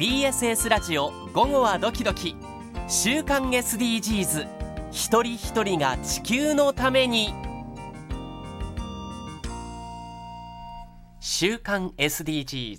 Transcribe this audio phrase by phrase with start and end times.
[0.00, 2.34] BSS ラジオ午後はドキドキ。
[2.88, 4.48] 週刊 SDGs
[4.90, 7.34] 一人一人が地球のために。
[11.20, 12.78] 週刊 SDGs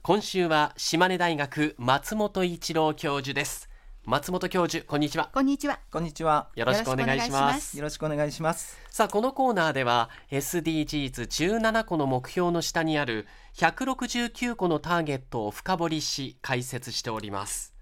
[0.00, 3.68] 今週は島根大学松本一郎教授です。
[4.08, 5.80] 松本教授こんにちはこんにちは。
[5.92, 6.48] こんにちは。
[6.56, 8.78] よろしくお願いしますよろしくお願いします。
[8.88, 17.74] さあこのコーナーでは SDGs17 個の目標の下にある169個のターゲットを深掘りし解説しております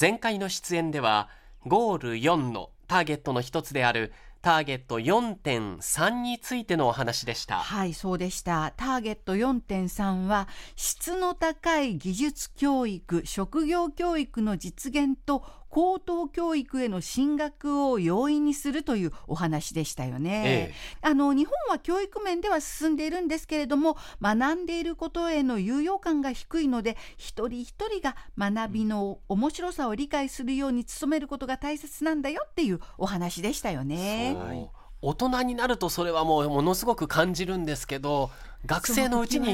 [0.00, 1.28] 前回の出演では
[1.66, 4.12] ゴール4のターゲットの一つである
[4.42, 8.74] ターゲット4.3についてのお話でしたはい、そうでした。
[8.76, 20.42] ターゲット4.3は、質の高い技術教育、職業教育の実現と、高等教育への進学を容易にするというお話でしたよね。
[20.44, 34.36] えあの日本は教育面では進んでいるんですけれども学んでいることへの有用感が低いので一人一人が学びの面白さを理解するように努めることが大切なんだよっていうお話でしたよね。
[34.38, 38.30] そう大人になるとそれはもうものすごく感じるんですけど
[38.66, 39.46] 学生のうちに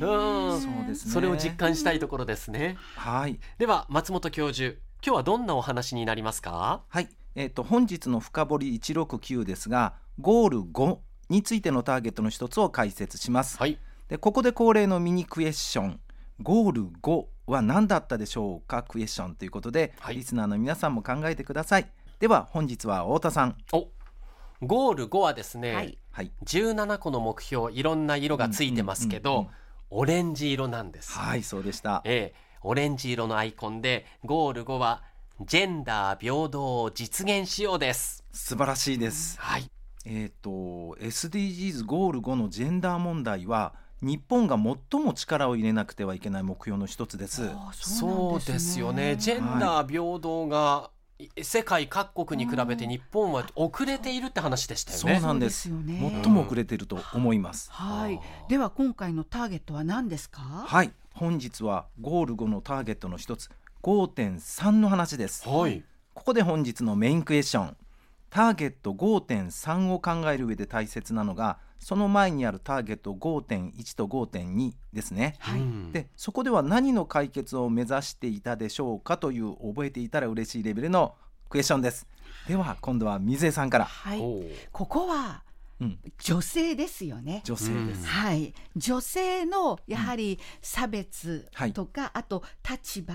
[0.00, 3.40] そうんそうですねそれを実感したいところですねはい。
[3.58, 6.80] では松本教授今日はどんなお話になりますか？
[6.88, 7.10] はい。
[7.34, 10.96] えっ、と本日の深掘り169ですが、ゴール5
[11.28, 13.58] についてのターゲットの一つを解説します。
[13.58, 16.00] はいでここで恒例のミニクエスチョン。
[16.40, 18.82] ゴール5は何だったでしょうか？
[18.82, 21.90] クエスチョンということで、はいリスナーの皆さんも考えてください。
[22.18, 23.58] では本日は太田さん。
[23.74, 23.88] お
[24.62, 26.32] ゴール5はですね、はいはい。
[26.46, 29.54] 17個の目標いろんな色がついてますけど、うんうんうんうん
[29.96, 32.02] オレンジ色なんです、はい、そうでした。
[32.04, 35.02] ええオレンジ色のアイコンでゴール5は
[35.44, 39.38] ジェンダー平等を実現しようです素晴らしいです。
[39.38, 39.70] はい
[40.06, 47.50] えっ、と SDGs ゴール5のジェンダー問題は日本が最も力を入れなくてはいけない目標の一つです。
[47.52, 55.68] あそうですよねジェンダー平等が、い世界各国に比べて日本は遅れているって話でしたよそうねなんです。
[55.68, 57.70] そうですよね最も遅れていると思います。
[57.70, 58.48] はいあ。
[58.48, 60.42] では今回のターゲットは何ですか？
[60.66, 63.48] はい、本日はゴール後のターゲットの一つ
[63.82, 65.48] 5.3の話です。
[65.48, 65.82] はい
[66.14, 67.76] ここで本日のメインクエスチョン。
[68.30, 75.34] ターゲット5.3を考える上で大切なのが、その前にあるターゲット5.1と5.2ですね。
[75.40, 81.14] はいうんで、そこでは何の解決を目指していたでしょうかという覚えていたら嬉しいレベルの
[81.48, 82.06] クエスチョンです。
[82.48, 83.84] では今度は水江さんから。
[83.84, 84.20] はい。
[84.72, 85.53] ここはうん、
[86.18, 87.42] 女性ですよね。
[87.44, 88.06] 女性です。
[88.06, 93.14] はい、女性のやはり差別はいとか、あと立場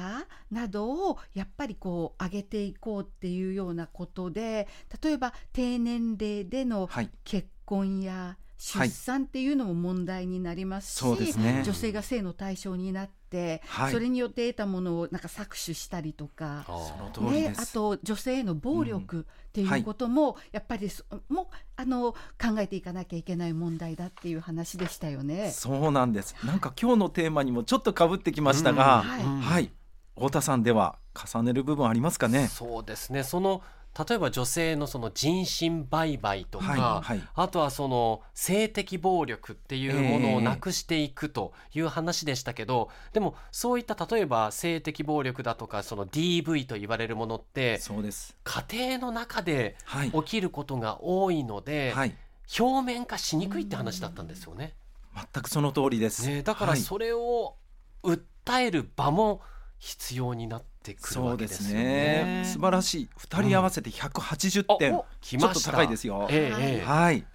[0.51, 4.67] などをやっぱりこう上げていこうっていうようなことで
[5.01, 16.65] 例えば低年齢でのはい結婚や出産っていうのも問題になりますし、そうですね女性が性の対象になって、はいそれによって得たものをなんか搾取したりとか。
[16.67, 17.61] あーその通りねで、す。
[17.61, 25.51] あと女性への暴力っていうことも、やっぱりそもあの考えていかなきゃいけない問題だっていう話でしたよね。
[25.51, 26.35] そうなんです。
[26.43, 29.71] なんか今日のテーマにもちょっと被ってきましたが、うんはいうんはい、
[30.15, 32.47] 太田さんでは重ねる部分ありますかね？
[32.47, 33.61] そうですねその
[33.97, 48.37] 例えば女性のその人身売買とか、はいはいあとはその性的暴力っていうものをなくしていくという話でしたけど、でもそういった例えば性的暴力だとかその DV と言われるものってそうです。
[48.43, 50.11] 家庭の中ではい。
[50.11, 52.15] 起きることが多いので、はい。
[52.59, 54.75] 表面化しにくいって話だったんですよね。
[55.15, 56.27] 全くその通りです。
[56.27, 57.55] ねだからはいそれを
[58.03, 59.41] 訴える場も
[59.77, 62.43] 必要になってくるそうでわけですねね。。
[62.45, 63.09] 素晴らしい。
[63.17, 64.95] 二人合わせて180点。
[64.95, 66.27] お来ましたちょっと高いですよ。
[66.29, 67.25] ええええはい。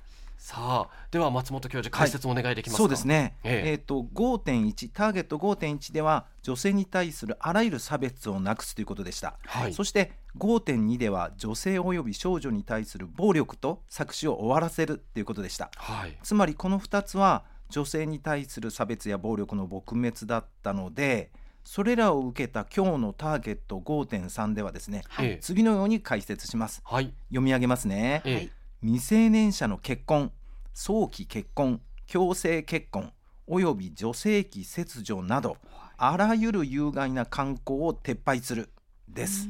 [0.45, 3.39] さあでは松本教授解説お願いできますか、そうですね。
[3.45, 9.39] えええっ、と5.1ターゲット5.1では女性に対するあらゆる差別をなくすということでした。
[9.47, 15.71] はいそして5.2では女性及び少女に対する暴力と搾取を終わらせるということでした。
[15.77, 21.31] はいつまりこの2つは女性に対する差別や暴力の撲滅だったので
[21.65, 25.39] それらを受けた今日のターゲット5.3ではですねええ。
[25.41, 26.83] 次のように解説します。
[26.85, 27.13] はい。
[27.29, 28.23] 読み上げますね。
[28.25, 28.35] ええ。
[28.35, 28.51] はい。
[28.83, 30.31] 未成年者の結婚
[30.75, 33.13] 早期結婚強制結婚
[33.47, 35.57] および女性器切除など
[35.97, 38.69] あらゆる有害な慣行を撤廃する
[39.09, 39.49] です。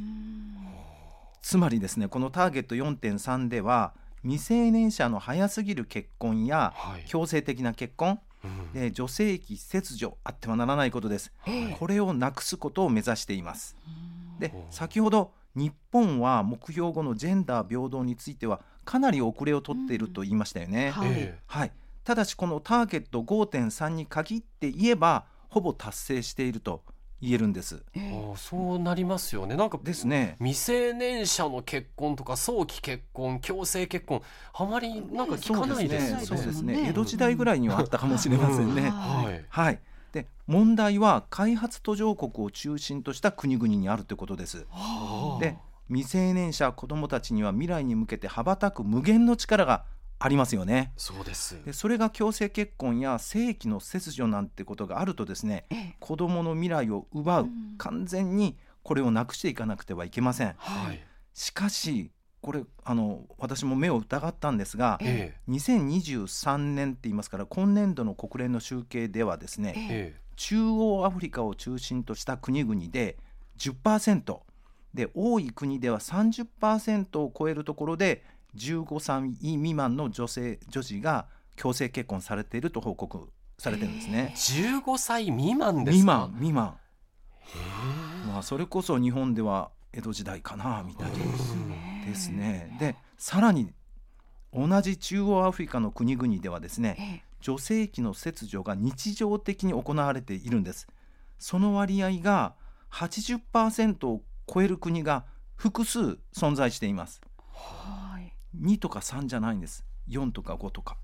[1.43, 7.05] つまりですねこのターゲット4.3では未成年者の早すぎる結婚やはい。
[7.06, 8.19] 強制的な結婚うん
[8.73, 11.32] で女性器切除あってはならないことです。
[11.41, 11.76] はい。
[11.79, 13.76] これをなくすことを目指しています。
[14.38, 21.11] で先ほど日本は目標後のジェンダー平等についてはかなり遅れをとっていると言いましたよね、はい。
[21.12, 26.82] えはい、ただしこのターゲット5.3に限って言えばほぼ達成していると
[27.25, 27.82] 言えるんです。
[27.97, 28.00] あ
[28.35, 30.37] あそうなりますよねなんかですね。
[30.38, 34.23] 未成年者の結婚とか早期結婚強制結婚
[34.53, 36.26] あまりなんか聞かないですよね。
[36.26, 36.88] そうですねね。
[36.91, 38.91] 江戸時代ぐらいにはあったかもしれませんね。
[38.91, 39.44] はいはい。
[39.49, 39.81] はい。
[40.12, 44.67] で問題は開発途上国を中心とした国々にあるということです。
[44.71, 45.56] はあで
[45.88, 49.85] 未成年者子どもたちには未来に向けて羽ばたく無限の力が
[50.19, 50.93] ありますよね。
[50.96, 51.62] そうです。
[51.64, 60.55] でそれが強制結婚や正規の切除なんてことがあるとですねええ子どもの未来を奪う、うん完全にこれをなくしていかなくてはいけません。
[60.58, 61.00] はい。
[61.32, 73.16] しかしこれあの私も目を疑ったんですがえ2023年って言いますから今年度の国連の集計ではですねええ中央アフリカを中心とした国々で
[73.58, 74.40] 10%
[74.93, 78.25] で多い国では30%を超えるところで
[78.56, 84.33] 15歳未満の女性女児が強制結婚されていると報告されてるんですね。
[84.37, 86.19] 15歳未満です未か。
[86.19, 86.77] 満未満
[88.27, 91.11] へまあそれこそ日本では江戸時代かなみたい
[92.06, 92.77] ですね。
[92.81, 93.73] でさらに
[94.53, 100.87] 同じ中央アフリカの国々ではですねえ女性器の切除が日常的に行われているんです
[101.39, 102.55] その割合が
[102.91, 104.23] 80%を
[104.53, 105.27] 超える国が
[105.57, 107.34] 複数存在していますはい
[108.61, 110.97] 2とか3じゃないんです4とか5とか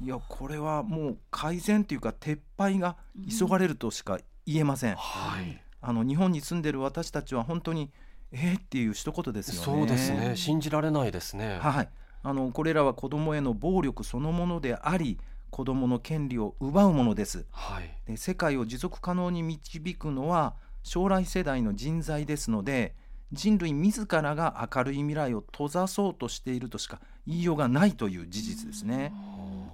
[0.00, 2.96] いやこれはもう改善というか撤廃が
[3.28, 5.60] 急がれるとしか言えません、はい。
[5.80, 7.90] あの日本に住んでる私たちは本当に
[8.32, 10.36] えー、っていう一言ですよねそうですね。
[10.36, 11.58] 信じられないですね。
[11.60, 11.88] はい、
[12.22, 15.18] あのこれらは子どもへの暴力そのものであり
[15.50, 17.90] 子どもの権利を奪うものですはい。
[18.06, 22.94] で世界を持続可能に導くのは将来世代の人材ですので
[23.32, 29.12] 人類自らが明るい未来を閉ざそうとしているとしか言いようがないという事実ですね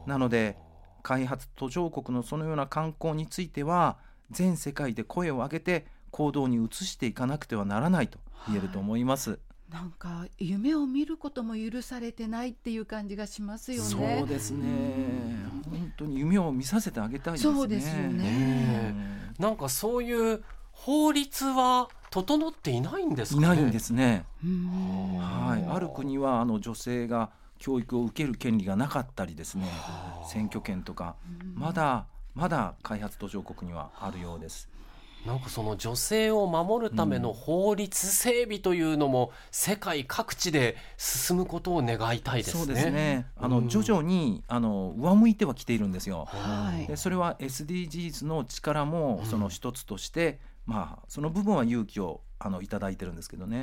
[0.06, 0.56] なので
[1.02, 3.98] 開発途上国のそのような観光については
[4.30, 8.18] 全世界で声を上げて行動に移していかなくてはならないと
[8.48, 9.38] 言えると思います。
[9.70, 14.18] なんか夢を見ることも許されてないっていう感じがしますよね。
[14.18, 14.66] そうですね。
[15.68, 17.54] 本当に夢を見させてあげたいですね。
[17.54, 18.94] そうですよねね
[19.38, 23.46] なんかそういう法律は整っていないんですかね？
[23.46, 24.24] いないんですね。
[24.44, 25.64] うんはい。
[25.68, 29.66] ある国はあの女性が教育を受ける権利がなかったりですね。
[30.30, 31.16] 選挙権とか
[31.54, 34.68] まだまだ開発途上国にはあるようです。
[35.24, 42.64] なんかその女性を守るための法律整備というのも世界各地で進むことを願いたいですね。
[42.66, 43.26] そうですね。
[43.40, 46.26] あうんの徐々にあの上向いてはきているんですよ。
[46.28, 53.60] はいでそれは SDGs の力もその一つとして、まあその部分は勇気をあのいただいてるんですけどね。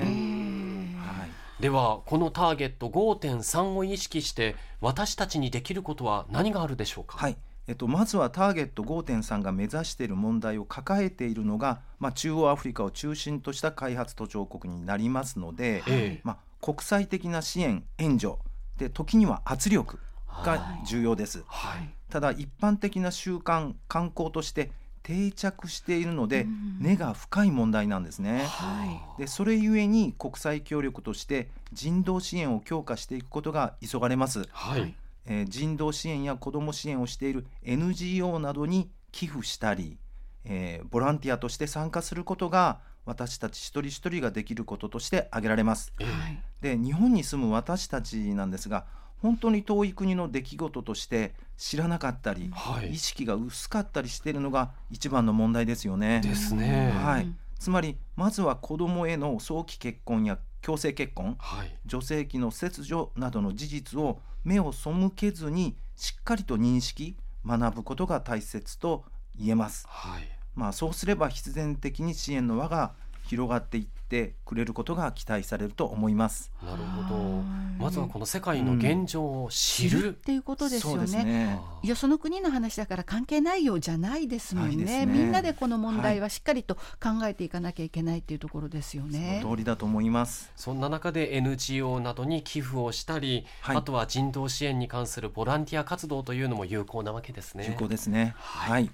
[0.97, 1.61] はい。
[1.61, 7.17] ではこのターゲット5.3を意識して私たちにできることは何があるでしょうか？
[7.17, 7.37] はい
[7.67, 18.37] えっと、まずはターゲット5.3が目指している問題を抱えているのが、まあ、中央アフリカを中心とした開発途上国になりますので、ええまあ、国際的な支援援助
[18.77, 19.99] で時には圧力
[20.43, 21.43] が重要です。
[21.45, 21.89] はい。
[22.09, 24.71] ただ一般的な習慣観光として
[25.03, 28.43] 定着しているのでうん根が深い問題なんですね。
[28.45, 28.85] は
[29.17, 34.47] いでそれゆえに国際協力として人道支援を強化していくことが急がれます。
[34.51, 34.93] はい。
[35.25, 39.97] えー人道支援や子ども支援をしている NGO などに寄付したり、
[40.45, 45.93] えーボランティアとして参加することが私たち一人一人ができることとして挙げられます。
[45.99, 48.85] ええはいで日本に住む私たちなんですが
[49.21, 56.21] 本当に遠い国の出来事として知らなかったり、はい意識が薄かったりしているのが一番の問題ですよね。
[56.23, 56.91] ですね。
[56.91, 61.77] はいうんつまりまずは子どもへの早期結婚や強制結婚はい。
[61.85, 69.05] 女性器の切除などの事実を目を背けずにしっかりと認識学ぶことが大切と
[69.37, 69.85] 言えます。
[69.87, 70.23] はい。
[70.55, 76.51] まあそうすれば必然的に支援の輪が広がっていってくれることが期待されると思います。
[76.63, 77.41] なるほどは
[77.79, 77.81] い。
[77.81, 79.89] まずはこの世界の現状を知る。
[79.89, 81.23] 知るっていうことですよね。
[81.23, 81.59] ね。
[81.83, 89.39] いやその国の話だから関係ないようじゃないですもんねねみんなでこの問題はしっかりと考えていかなきゃいけないっていうところですよね。
[89.41, 90.51] その通りだと思います。
[90.55, 97.65] そんな中で NGO などに寄付をしたり、はいあとは人道支援に関するボランティア活動というのも有効なわけですね。
[97.69, 98.33] 有効ですね。
[98.37, 98.91] はいはい。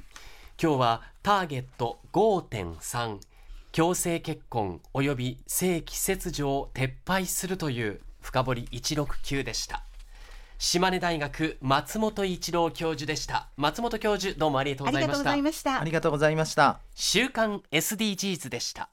[0.61, 3.19] 今日はターゲット5.3
[3.71, 9.83] 強制結婚及び性器切除を撤廃するという深掘り169でした
[10.59, 15.91] 島根大学松本一郎教授でした松本教授どうもありがとうありがとうごございましたざいましたあり。
[15.91, 16.79] がとうございました。
[16.95, 18.89] 週刊 SDGs でした